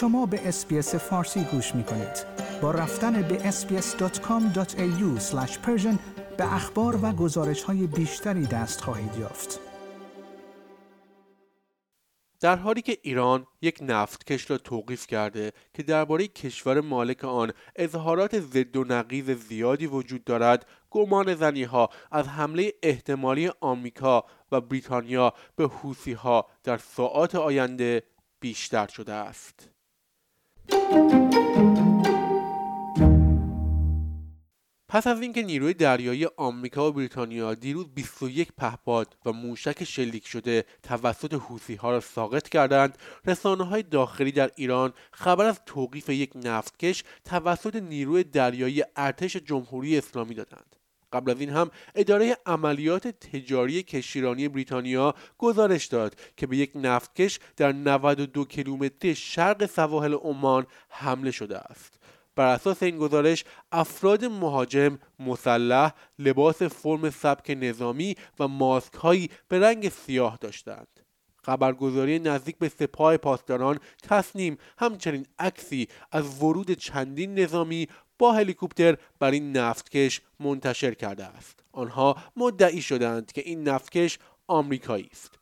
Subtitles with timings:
[0.00, 2.26] شما به اسپیس فارسی گوش می کنید.
[2.62, 5.20] با رفتن به sbs.com.au
[6.38, 9.60] به اخبار و گزارش های بیشتری دست خواهید یافت.
[12.40, 18.40] در حالی که ایران یک نفتکش را توقیف کرده که درباره کشور مالک آن اظهارات
[18.40, 25.32] ضد و نقیض زیادی وجود دارد گمان زنی ها از حمله احتمالی آمریکا و بریتانیا
[25.56, 28.02] به حوسی ها در ساعات آینده
[28.40, 29.75] بیشتر شده است
[34.96, 40.64] پس از اینکه نیروی دریایی آمریکا و بریتانیا دیروز 21 پهپاد و موشک شلیک شده
[40.82, 46.30] توسط حوسی ها را ساقط کردند رسانه های داخلی در ایران خبر از توقیف یک
[46.34, 50.76] نفتکش توسط نیروی دریایی ارتش جمهوری اسلامی دادند.
[51.12, 57.38] قبل از این هم اداره عملیات تجاری کشتیرانی بریتانیا گزارش داد که به یک نفتکش
[57.56, 62.00] در 92 کیلومتری شرق سواحل عمان حمله شده است.
[62.36, 69.58] بر اساس این گزارش افراد مهاجم مسلح لباس فرم سبک نظامی و ماسک هایی به
[69.58, 70.88] رنگ سیاه داشتند.
[71.46, 79.30] خبرگزاری نزدیک به سپاه پاسداران تصنیم همچنین عکسی از ورود چندین نظامی با هلیکوپتر بر
[79.30, 81.64] این نفتکش منتشر کرده است.
[81.72, 85.38] آنها مدعی شدند که این نفتکش آمریکایی است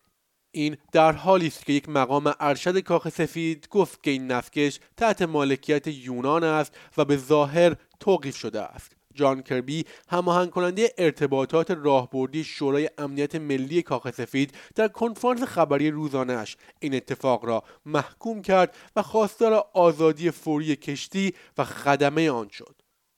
[0.55, 5.23] این در حالی است که یک مقام ارشد کاخ سفید گفت که این نفتکش تحت
[5.23, 8.97] مالکیت یونان است و به ظاهر توقیف شده است.
[9.15, 16.57] جان کربی هماهنگ کننده ارتباطات راهبردی شورای امنیت ملی کاخ سفید در کنفرانس خبری روزانهاش
[16.81, 22.75] این اتفاق را محکوم کرد و خواستار آزادی فوری کشتی و خدمه آن شد.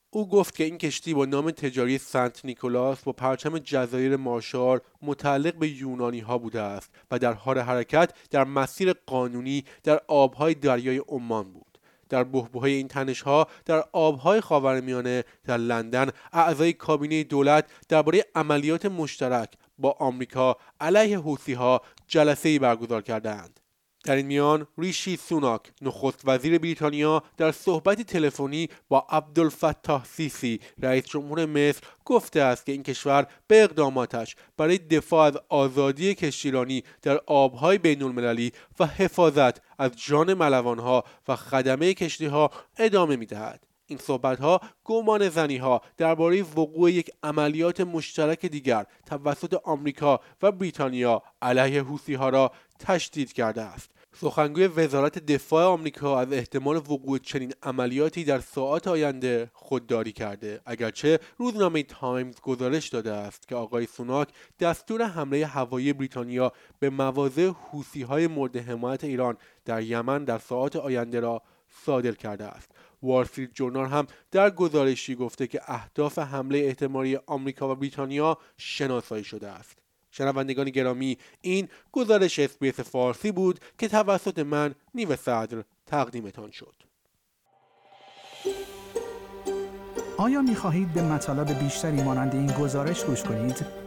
[0.09, 5.55] او گفت که این کشتی با نام تجاری سنت نیکولاس با پرچم جزایر مارشال متعلق
[5.55, 11.01] به یونانی ها بوده است و در حال حرکت در مسیر قانونی در آبهای دریای
[11.07, 11.76] عمان بود.
[12.09, 18.85] در بهبوهای این تنش ها در آبهای خاورمیانه در لندن اعضای کابینه دولت درباره عملیات
[18.85, 23.59] مشترک با آمریکا علیه حوثی ها جلسه ای برگزار کردند
[24.03, 31.05] در این میان ریشی سوناک نخست وزیر بریتانیا در صحبتی تلفنی با عبدالفتاح سیسی رئیس
[31.05, 37.21] جمهور مصر گفته است که این کشور به اقداماتش برای دفاع از آزادی کشتیرانی در
[37.25, 43.67] آبهای بین المللی و حفاظت از جان ملوانها و خدمه کشتیها ادامه می‌دهد.
[43.87, 50.51] این صحبت ها گمان زنی ها درباره وقوع یک عملیات مشترک دیگر توسط آمریکا و
[50.51, 53.91] بریتانیا علیه حوثی ها را تشدید کرده است.
[54.21, 61.19] سخنگوی وزارت دفاع آمریکا از احتمال وقوع چنین عملیاتی در ساعات آینده خودداری کرده اگرچه
[61.37, 64.27] روزنامه تایمز گزارش داده است که آقای سوناک
[64.59, 71.19] دستور حمله هوایی بریتانیا به مواضع حوسی مورد حمایت ایران در یمن در ساعات آینده
[71.19, 71.41] را
[71.85, 72.71] صادر کرده است.
[73.03, 79.47] وارستریت جورنال هم در گزارشی گفته که اهداف حمله احتمالی آمریکا و بریتانیا شناسایی شده
[79.47, 79.77] است.
[80.11, 86.75] شنوندگان گرامی این گزارش SBS فارسی بود که توسط من نیو صدر تقدیمتان شد.
[90.17, 93.86] آیا می خواهید به مطالب بیشتری مانند این گزارش گوش کنید؟